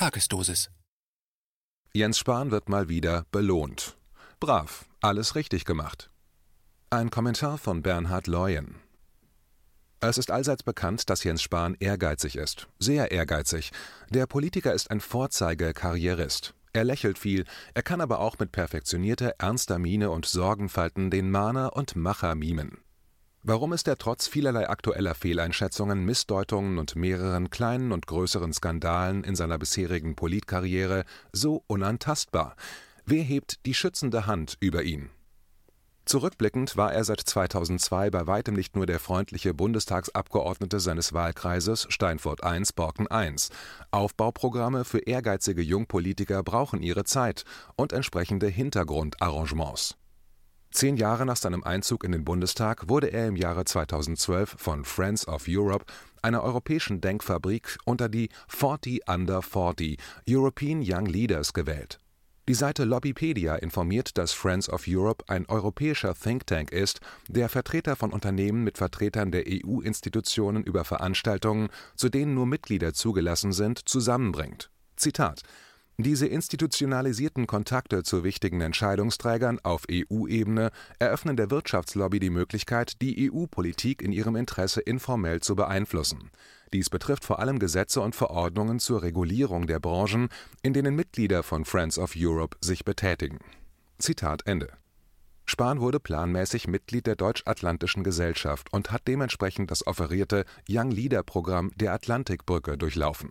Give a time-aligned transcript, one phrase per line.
[0.00, 0.70] Tagesdosis.
[1.92, 3.98] Jens Spahn wird mal wieder belohnt.
[4.38, 6.08] Brav, alles richtig gemacht.
[6.88, 8.76] Ein Kommentar von Bernhard Leuen.
[10.00, 12.66] Es ist allseits bekannt, dass Jens Spahn ehrgeizig ist.
[12.78, 13.72] Sehr ehrgeizig.
[14.08, 16.54] Der Politiker ist ein Vorzeige-Karrierist.
[16.72, 17.44] Er lächelt viel,
[17.74, 22.78] er kann aber auch mit perfektionierter, ernster Miene und Sorgenfalten den Mahner und Macher mimen.
[23.42, 29.34] Warum ist er trotz vielerlei aktueller Fehleinschätzungen, Missdeutungen und mehreren kleinen und größeren Skandalen in
[29.34, 32.54] seiner bisherigen Politkarriere so unantastbar?
[33.06, 35.08] Wer hebt die schützende Hand über ihn?
[36.04, 42.40] Zurückblickend war er seit 2002 bei weitem nicht nur der freundliche Bundestagsabgeordnete seines Wahlkreises Steinfurt
[42.44, 43.34] I Borken I.
[43.90, 47.44] Aufbauprogramme für ehrgeizige Jungpolitiker brauchen ihre Zeit
[47.76, 49.96] und entsprechende Hintergrundarrangements.
[50.72, 55.26] Zehn Jahre nach seinem Einzug in den Bundestag wurde er im Jahre 2012 von Friends
[55.26, 55.84] of Europe,
[56.22, 61.98] einer europäischen Denkfabrik, unter die 40 Under 40 European Young Leaders gewählt.
[62.48, 67.96] Die Seite Lobbypedia informiert, dass Friends of Europe ein europäischer Think Tank ist, der Vertreter
[67.96, 74.70] von Unternehmen mit Vertretern der EU-Institutionen über Veranstaltungen, zu denen nur Mitglieder zugelassen sind, zusammenbringt.
[74.96, 75.42] Zitat
[76.04, 80.70] diese institutionalisierten Kontakte zu wichtigen Entscheidungsträgern auf EU-Ebene
[81.00, 86.30] eröffnen der Wirtschaftslobby die Möglichkeit, die EU-Politik in ihrem Interesse informell zu beeinflussen.
[86.72, 90.28] Dies betrifft vor allem Gesetze und Verordnungen zur Regulierung der Branchen,
[90.62, 93.38] in denen Mitglieder von Friends of Europe sich betätigen.
[93.98, 94.68] Zitat Ende.
[95.44, 101.72] Spahn wurde planmäßig Mitglied der Deutsch-Atlantischen Gesellschaft und hat dementsprechend das offerierte Young Leader Programm
[101.74, 103.30] der Atlantikbrücke durchlaufen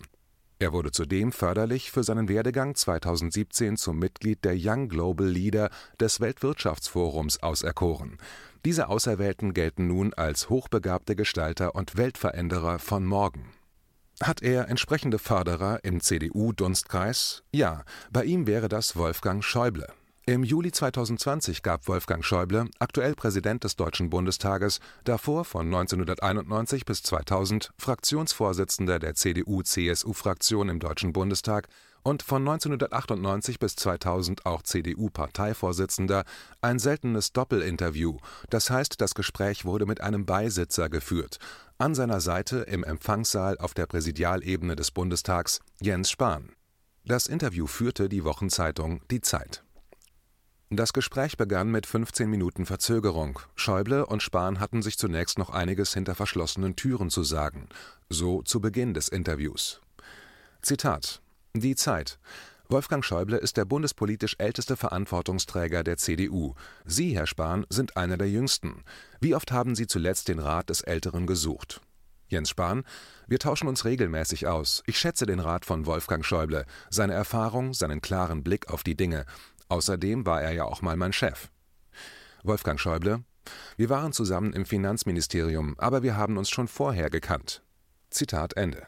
[0.60, 6.20] er wurde zudem förderlich für seinen Werdegang 2017 zum Mitglied der Young Global Leader des
[6.20, 8.18] Weltwirtschaftsforums auserkoren.
[8.66, 13.54] Diese Auserwählten gelten nun als hochbegabte Gestalter und Weltveränderer von morgen.
[14.22, 17.44] Hat er entsprechende Förderer im CDU-Dunstkreis?
[17.54, 19.88] Ja, bei ihm wäre das Wolfgang Schäuble.
[20.26, 27.02] Im Juli 2020 gab Wolfgang Schäuble, aktuell Präsident des Deutschen Bundestages, davor von 1991 bis
[27.02, 31.68] 2000 Fraktionsvorsitzender der CDU-CSU-Fraktion im Deutschen Bundestag
[32.04, 36.24] und von 1998 bis 2000 auch CDU-Parteivorsitzender,
[36.62, 38.18] ein seltenes Doppelinterview,
[38.50, 41.40] das heißt, das Gespräch wurde mit einem Beisitzer geführt.
[41.78, 46.52] An seiner Seite im Empfangssaal auf der Präsidialebene des Bundestags Jens Spahn.
[47.06, 49.64] Das Interview führte die Wochenzeitung Die Zeit.
[50.72, 53.40] Das Gespräch begann mit 15 Minuten Verzögerung.
[53.56, 57.70] Schäuble und Spahn hatten sich zunächst noch einiges hinter verschlossenen Türen zu sagen.
[58.08, 59.82] So zu Beginn des Interviews.
[60.62, 61.24] Zitat:
[61.56, 62.20] Die Zeit.
[62.68, 66.54] Wolfgang Schäuble ist der bundespolitisch älteste Verantwortungsträger der CDU.
[66.86, 68.84] Sie, Herr Spahn, sind einer der jüngsten.
[69.20, 71.82] Wie oft haben Sie zuletzt den Rat des Älteren gesucht?
[72.28, 72.84] Jens Spahn,
[73.28, 74.84] wir tauschen uns regelmäßig aus.
[74.86, 79.26] Ich schätze den Rat von Wolfgang Schäuble, seine Erfahrung, seinen klaren Blick auf die Dinge.
[79.70, 81.50] Außerdem war er ja auch mal mein Chef.
[82.44, 83.24] Wolfgang Schäuble:
[83.78, 87.64] Wir waren zusammen im Finanzministerium, aber wir haben uns schon vorher gekannt.
[88.10, 88.88] Zitat Ende.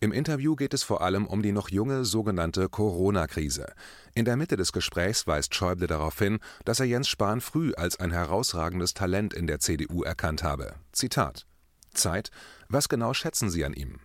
[0.00, 3.72] Im Interview geht es vor allem um die noch junge sogenannte Corona-Krise.
[4.14, 7.98] In der Mitte des Gesprächs weist Schäuble darauf hin, dass er Jens Spahn früh als
[7.98, 10.74] ein herausragendes Talent in der CDU erkannt habe.
[10.92, 11.46] Zitat:
[11.94, 12.30] Zeit,
[12.68, 13.98] was genau schätzen Sie an ihm?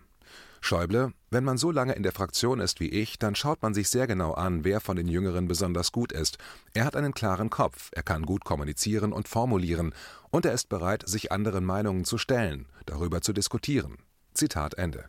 [0.60, 3.88] Schäuble: Wenn man so lange in der Fraktion ist wie ich, dann schaut man sich
[3.88, 6.38] sehr genau an, wer von den Jüngeren besonders gut ist.
[6.74, 9.94] Er hat einen klaren Kopf, er kann gut kommunizieren und formulieren,
[10.30, 13.98] und er ist bereit, sich anderen Meinungen zu stellen, darüber zu diskutieren.
[14.34, 15.06] Zitat Ende.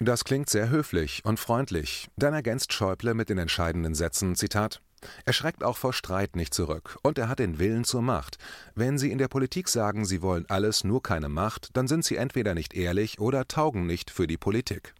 [0.00, 2.08] Das klingt sehr höflich und freundlich.
[2.16, 4.82] Dann ergänzt Schäuble mit den entscheidenden Sätzen: Zitat
[5.24, 8.38] er schreckt auch vor Streit nicht zurück und er hat den Willen zur Macht.
[8.74, 12.16] Wenn Sie in der Politik sagen, Sie wollen alles, nur keine Macht, dann sind Sie
[12.16, 14.94] entweder nicht ehrlich oder taugen nicht für die Politik.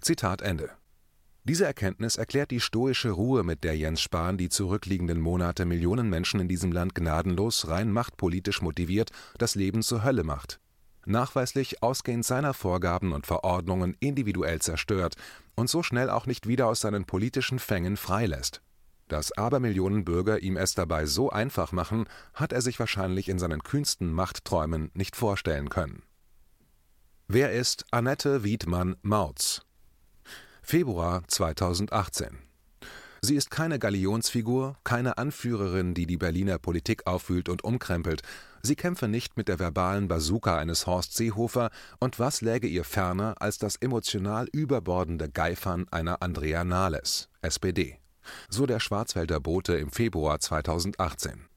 [0.00, 0.70] Zitat Ende.
[1.44, 6.40] Diese Erkenntnis erklärt die stoische Ruhe, mit der Jens Spahn die zurückliegenden Monate Millionen Menschen
[6.40, 10.60] in diesem Land gnadenlos, rein machtpolitisch motiviert, das Leben zur Hölle macht.
[11.06, 15.14] Nachweislich ausgehend seiner Vorgaben und Verordnungen individuell zerstört
[15.54, 18.60] und so schnell auch nicht wieder aus seinen politischen Fängen freilässt.
[19.08, 23.62] Dass Abermillionen Bürger ihm es dabei so einfach machen, hat er sich wahrscheinlich in seinen
[23.62, 26.02] kühnsten Machtträumen nicht vorstellen können.
[27.26, 29.62] Wer ist Annette Wiedmann-Mautz?
[30.62, 32.38] Februar 2018
[33.20, 38.22] Sie ist keine Galionsfigur, keine Anführerin, die die Berliner Politik aufwühlt und umkrempelt.
[38.62, 43.34] Sie kämpfe nicht mit der verbalen Bazooka eines Horst Seehofer, und was läge ihr ferner
[43.40, 47.98] als das emotional überbordende Geifern einer Andrea Nahles, SPD
[48.48, 51.48] so der Schwarzwälder Bote im Februar 2018.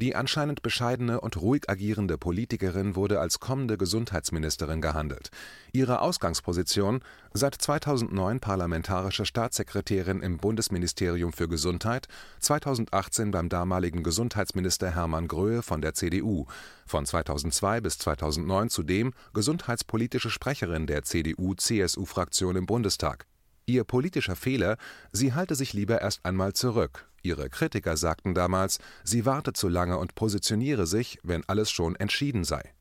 [0.00, 5.30] Die anscheinend bescheidene und ruhig agierende Politikerin wurde als kommende Gesundheitsministerin gehandelt.
[5.72, 7.00] Ihre Ausgangsposition:
[7.34, 12.06] seit 2009 parlamentarische Staatssekretärin im Bundesministerium für Gesundheit,
[12.38, 16.46] 2018 beim damaligen Gesundheitsminister Hermann Gröhe von der CDU,
[16.86, 23.26] von 2002 bis 2009 zudem gesundheitspolitische Sprecherin der CDU/CSU-Fraktion im Bundestag.
[23.68, 24.78] Ihr politischer Fehler:
[25.12, 29.98] sie halte sich lieber erst einmal zurück Ihre Kritiker sagten damals, sie warte zu lange
[29.98, 32.72] und positioniere sich, wenn alles schon entschieden sei.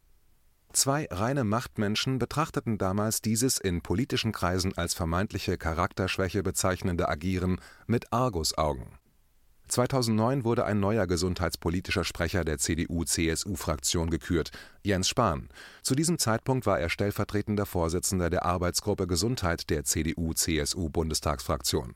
[0.74, 8.14] Zwei reine Machtmenschen betrachteten damals dieses in politischen Kreisen als vermeintliche Charakterschwäche bezeichnende Agieren mit
[8.14, 9.00] Argusaugen.
[9.68, 14.52] 2009 wurde ein neuer gesundheitspolitischer Sprecher der CDU/CSU-Fraktion gekürt,
[14.84, 15.50] Jens Spahn.
[15.82, 21.96] Zu diesem Zeitpunkt war er stellvertretender Vorsitzender der Arbeitsgruppe Gesundheit der CDU/CSU-Bundestagsfraktion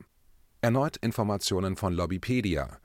[0.60, 2.78] Erneut Informationen von Lobbypedia.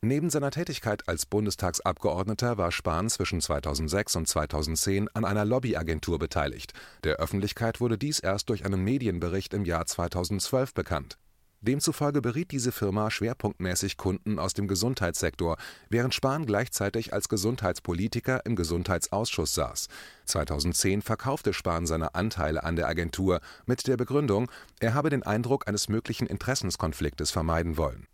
[0.00, 6.72] Neben seiner Tätigkeit als Bundestagsabgeordneter war Spahn zwischen 2006 und 2010 an einer Lobbyagentur beteiligt.
[7.04, 11.18] Der Öffentlichkeit wurde dies erst durch einen Medienbericht im Jahr 2012 bekannt
[11.62, 15.56] Demzufolge beriet diese Firma schwerpunktmäßig Kunden aus dem Gesundheitssektor,
[15.88, 19.86] während Spahn gleichzeitig als Gesundheitspolitiker im Gesundheitsausschuss saß.
[20.26, 24.50] 2010 verkaufte Spahn seine Anteile an der Agentur mit der Begründung,
[24.80, 28.08] er habe den Eindruck eines möglichen Interessenskonfliktes vermeiden wollen.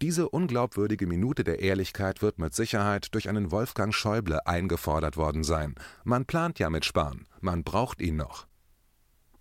[0.00, 5.74] Diese unglaubwürdige Minute der Ehrlichkeit wird mit Sicherheit durch einen Wolfgang Schäuble eingefordert worden sein.
[6.04, 8.46] Man plant ja mit Spahn, man braucht ihn noch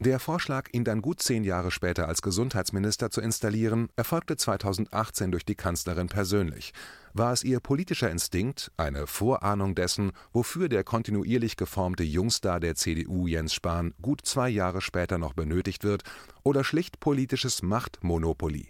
[0.01, 5.45] der Vorschlag, ihn dann gut zehn Jahre später als Gesundheitsminister zu installieren, erfolgte 2018 durch
[5.45, 6.73] die Kanzlerin persönlich.
[7.13, 13.27] War es ihr politischer Instinkt, eine Vorahnung dessen, wofür der kontinuierlich geformte Jungstar der CDU
[13.27, 16.03] Jens Spahn gut zwei Jahre später noch benötigt wird,
[16.43, 18.69] oder schlicht politisches Machtmonopoly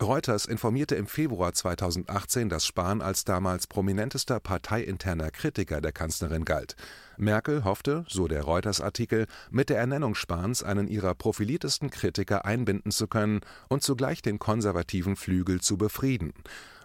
[0.00, 6.76] Reuters informierte im Februar 2018, dass Spahn als damals prominentester parteiinterner Kritiker der Kanzlerin galt.
[7.16, 13.08] Merkel hoffte, so der Reuters-Artikel, mit der Ernennung Spahns einen ihrer profiliertesten Kritiker einbinden zu
[13.08, 16.32] können und zugleich den konservativen Flügel zu befrieden.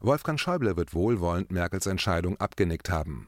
[0.01, 3.27] Wolfgang Schäuble wird wohlwollend Merkels Entscheidung abgenickt haben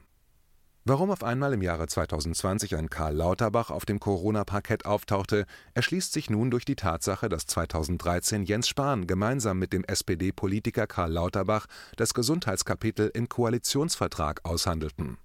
[0.88, 5.44] Warum auf einmal im Jahre 2020 ein Karl Lauterbach auf dem Corona-Parkett auftauchte,
[5.74, 11.10] erschließt sich nun durch die Tatsache, dass 2013 Jens Spahn gemeinsam mit dem SPD-Politiker Karl
[11.10, 11.66] Lauterbach
[11.96, 15.18] das Gesundheitskapitel im Koalitionsvertrag aushandelten.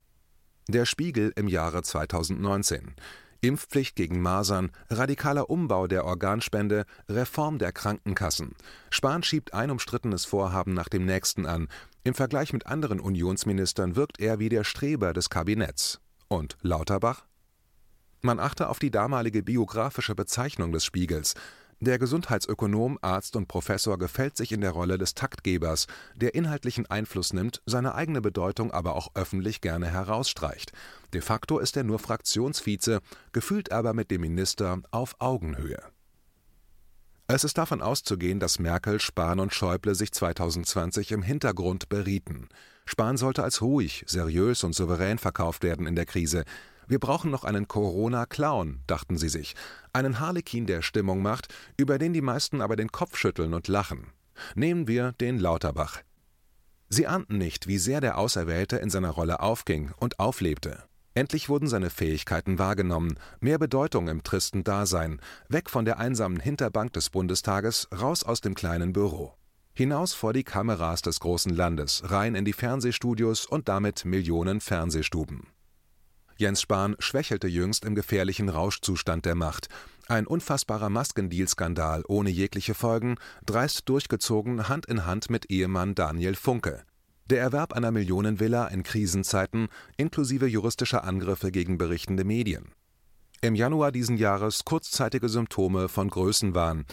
[0.67, 2.95] Der Spiegel im Jahre 2019
[3.43, 8.55] Impfpflicht gegen Masern, radikaler Umbau der Organspende, Reform der Krankenkassen.
[8.91, 11.67] Spahn schiebt ein umstrittenes Vorhaben nach dem nächsten an.
[12.03, 15.99] Im Vergleich mit anderen Unionsministern wirkt er wie der Streber des Kabinetts.
[16.27, 17.25] Und Lauterbach?
[18.21, 21.35] Man achte auf die damalige biografische Bezeichnung des Spiegels.
[21.79, 27.33] Der Gesundheitsökonom, Arzt und Professor gefällt sich in der Rolle des Taktgebers, der inhaltlichen Einfluss
[27.33, 30.71] nimmt, seine eigene Bedeutung aber auch öffentlich gerne herausstreicht.
[31.13, 33.01] De facto ist er nur Fraktionsvize,
[33.31, 35.83] gefühlt aber mit dem Minister auf Augenhöhe.
[37.33, 42.49] Es ist davon auszugehen, dass Merkel, Spahn und Schäuble sich 2020 im Hintergrund berieten.
[42.85, 46.43] Spahn sollte als ruhig, seriös und souverän verkauft werden in der Krise.
[46.89, 49.55] Wir brauchen noch einen Corona-Clown, dachten sie sich,
[49.93, 51.47] einen Harlekin, der Stimmung macht,
[51.77, 54.07] über den die meisten aber den Kopf schütteln und lachen.
[54.53, 56.01] Nehmen wir den Lauterbach.
[56.89, 60.83] Sie ahnten nicht, wie sehr der Auserwählte in seiner Rolle aufging und auflebte.
[61.13, 65.19] Endlich wurden seine Fähigkeiten wahrgenommen, mehr Bedeutung im tristen Dasein,
[65.49, 69.33] weg von der einsamen Hinterbank des Bundestages, raus aus dem kleinen Büro.
[69.73, 75.47] Hinaus vor die Kameras des großen Landes, rein in die Fernsehstudios und damit Millionen Fernsehstuben.
[76.37, 79.67] Jens Spahn schwächelte jüngst im gefährlichen Rauschzustand der Macht.
[80.07, 86.83] Ein unfassbarer Maskendeal-Skandal ohne jegliche Folgen, dreist durchgezogen Hand in Hand mit Ehemann Daniel Funke.
[87.31, 92.73] Der Erwerb einer Millionenvilla in Krisenzeiten inklusive juristischer Angriffe gegen berichtende Medien.
[93.39, 96.85] Im Januar diesen Jahres kurzzeitige Symptome von Größenwahn.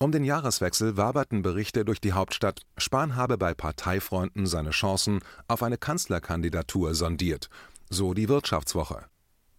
[0.00, 5.62] Um den Jahreswechsel waberten Berichte durch die Hauptstadt, Spahn habe bei Parteifreunden seine Chancen auf
[5.62, 7.48] eine Kanzlerkandidatur sondiert
[7.94, 9.06] so die Wirtschaftswoche.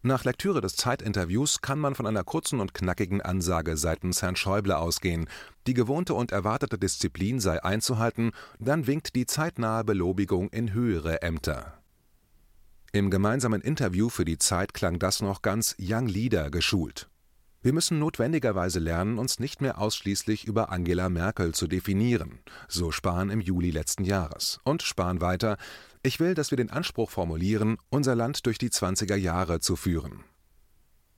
[0.06, 4.78] Nach Lektüre des Zeitinterviews kann man von einer kurzen und knackigen Ansage seitens Herrn Schäuble
[4.78, 5.28] ausgehen.
[5.66, 11.82] Die gewohnte und erwartete Disziplin sei einzuhalten, dann winkt die zeitnahe Belobigung in höhere Ämter.
[12.92, 17.10] Im gemeinsamen Interview für die Zeit klang das noch ganz Young Leader geschult.
[17.66, 23.32] Wir müssen notwendigerweise lernen, uns nicht mehr ausschließlich über Angela Merkel zu definieren, so Spahn
[23.32, 24.60] im Juli letzten Jahres.
[24.64, 25.58] Und Spahn weiter,
[26.04, 30.24] ich will, dass wir den Anspruch formulieren, unser Land durch die 20er Jahre zu führen.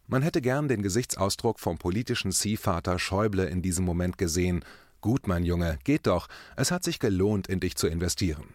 [0.08, 4.64] Man hätte gern den Gesichtsausdruck vom politischen Ziehvater Schäuble in diesem Moment gesehen.
[5.02, 8.54] Gut, mein Junge, geht doch, es hat sich gelohnt, in dich zu investieren.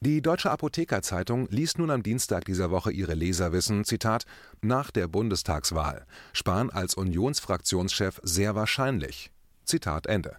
[0.00, 4.26] Die Deutsche Apothekerzeitung ließ nun am Dienstag dieser Woche ihre Leser wissen, Zitat,
[4.60, 9.30] nach der Bundestagswahl, Spahn als Unionsfraktionschef sehr wahrscheinlich.
[9.64, 10.36] Zitat Ende.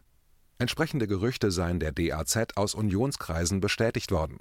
[0.59, 4.37] Entsprechende Gerüchte seien der DAZ aus Unionskreisen bestätigt worden.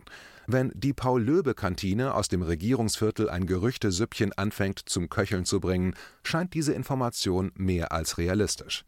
[0.47, 5.95] Wenn die Paul-Löbe-Kantine aus dem Regierungsviertel ein Gerüchtesüppchen anfängt zum Köcheln zu bringen,
[6.25, 8.85] scheint diese Information mehr als realistisch.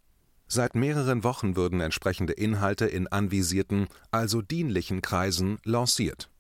[0.49, 6.31] Seit mehreren Wochen würden entsprechende Inhalte in anvisierten, also dienlichen Kreisen lanciert.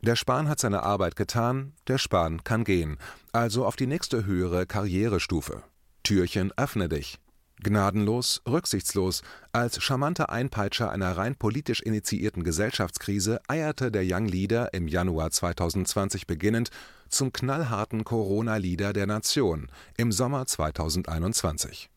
[0.00, 2.98] Der Spahn hat seine Arbeit getan, der Spahn kann gehen,
[3.30, 5.62] also auf die nächste höhere Karrierestufe.
[6.02, 7.20] Türchen öffne dich.
[7.62, 14.88] Gnadenlos, rücksichtslos, als charmanter Einpeitscher einer rein politisch initiierten Gesellschaftskrise eierte der Young Leader im
[14.88, 16.70] Januar 2020 beginnend
[17.08, 21.91] zum knallharten Corona-Leader der Nation im Sommer 2021.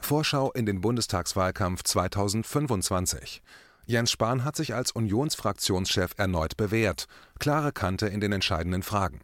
[0.00, 3.42] Vorschau in den Bundestagswahlkampf 2025.
[3.86, 7.06] Jens Spahn hat sich als Unionsfraktionschef erneut bewährt,
[7.38, 9.20] klare Kante in den entscheidenden Fragen.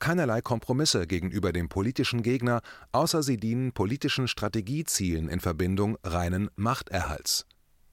[0.00, 2.60] Keinerlei Kompromisse gegenüber dem politischen Gegner,
[2.92, 7.46] außer sie dienen politischen Strategiezielen in Verbindung reinen Machterhalts.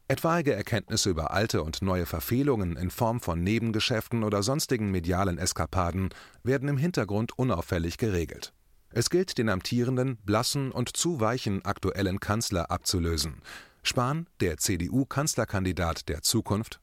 [0.07, 6.09] Etwaige Erkenntnisse über alte und neue Verfehlungen in Form von Nebengeschäften oder sonstigen medialen Eskapaden
[6.43, 8.53] werden im Hintergrund unauffällig geregelt.
[8.97, 13.41] Es gilt, den amtierenden, blassen und zu weichen aktuellen Kanzler abzulösen.
[13.83, 16.79] Spahn, der CDU-Kanzlerkandidat der Zukunft?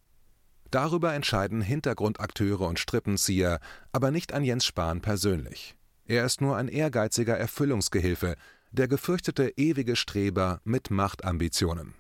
[0.71, 3.61] Darüber entscheiden Hintergrundakteure und Strippenzieher,
[3.93, 5.75] aber nicht an Jens Spahn persönlich.
[6.05, 8.37] Er ist nur ein ehrgeiziger Erfüllungsgehilfe,
[8.73, 11.95] der gefürchtete ewige Streber mit Machtambitionen.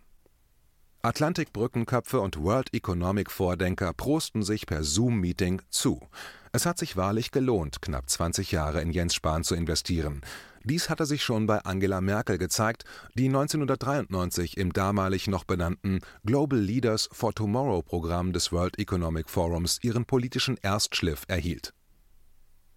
[1.01, 6.07] Atlantikbrückenköpfe und World Economic Vordenker prosten sich per Zoom-Meeting zu.
[6.55, 10.21] Es hat sich wahrlich gelohnt, knapp 20 Jahre in Jens Spahn zu investieren.
[10.65, 16.59] Dies hatte sich schon bei Angela Merkel gezeigt, die 1993 im damalig noch benannten Global
[16.59, 21.73] Leaders for Tomorrow Programm des World Economic Forums ihren politischen Erstschliff erhielt.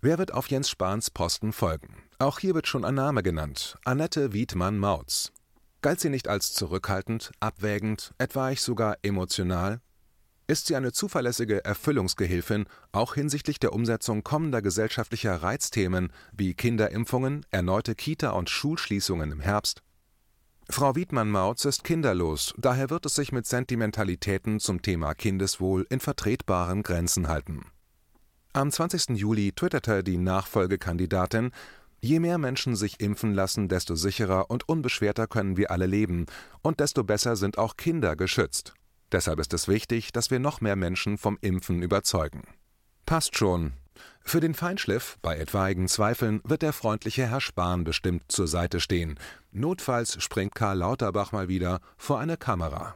[0.01, 1.98] Wer wird auf Jens Spahns Posten folgen?
[2.17, 5.34] Auch hier wird schon ein Name genannt: Annette Wiedmann-Mautz.
[5.82, 9.82] Galt sie nicht als zurückhaltend, abwägend, etwaig sogar emotional?
[10.47, 17.95] Ist sie eine zuverlässige Erfüllungsgehilfin, auch hinsichtlich der Umsetzung kommender gesellschaftlicher Reizthemen wie Kinderimpfungen, erneute
[17.95, 19.81] Kita- und Schulschließungen im Herbst?
[20.69, 26.83] Frau Wiedmann-Mautz ist kinderlos, daher wird es sich mit Sentimentalitäten zum Thema Kindeswohl in vertretbaren
[26.83, 27.65] Grenzen halten.
[28.53, 29.17] Am 20.
[29.17, 31.51] Juli twitterte die Nachfolgekandidatin,
[32.01, 36.27] Je mehr Menschen sich impfen lassen, desto sicherer und unbeschwerter können wir alle leben,
[36.61, 38.75] und desto besser sind auch Kinder geschützt.
[39.12, 42.43] Deshalb ist es wichtig, dass wir noch mehr Menschen vom Impfen überzeugen.
[43.05, 43.74] Passt schon.
[44.21, 49.19] Für den Feinschliff, bei etwaigen Zweifeln, wird der freundliche Herr Spahn bestimmt zur Seite stehen.
[49.51, 52.95] Notfalls springt Karl Lauterbach mal wieder vor eine Kamera.